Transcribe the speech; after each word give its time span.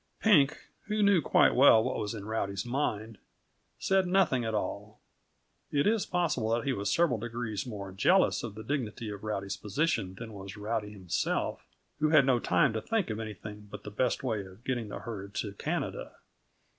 Pink, 0.19 0.57
who 0.87 1.03
knew 1.03 1.21
quite 1.21 1.53
well 1.53 1.83
what 1.83 1.95
was 1.99 2.15
in 2.15 2.25
Rowdy's 2.25 2.65
mind, 2.65 3.19
said 3.77 4.07
nothing 4.07 4.43
at 4.43 4.55
all; 4.55 4.99
it 5.69 5.85
is 5.85 6.07
possible 6.07 6.49
that 6.55 6.63
he 6.63 6.73
was 6.73 6.91
several 6.91 7.19
degrees 7.19 7.67
more 7.67 7.91
jealous 7.91 8.41
of 8.41 8.55
the 8.55 8.63
dignity 8.63 9.11
of 9.11 9.23
Rowdy's 9.23 9.57
position 9.57 10.15
than 10.15 10.33
was 10.33 10.57
Rowdy 10.57 10.91
himself, 10.91 11.67
who 11.99 12.09
had 12.09 12.25
no 12.25 12.39
time 12.39 12.73
to 12.73 12.81
think 12.81 13.11
of 13.11 13.19
anything 13.19 13.67
but 13.69 13.83
the 13.83 13.91
best 13.91 14.23
way 14.23 14.43
of 14.43 14.63
getting 14.63 14.87
the 14.87 14.97
herd 15.01 15.35
to 15.35 15.53
Canada. 15.53 16.13